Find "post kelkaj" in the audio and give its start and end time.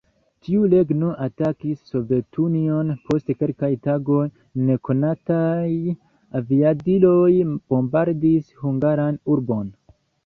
3.09-3.69